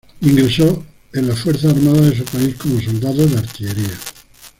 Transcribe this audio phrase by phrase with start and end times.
[0.21, 3.99] Ingresó a las fuerzas armadas de su país como soldado de artillería.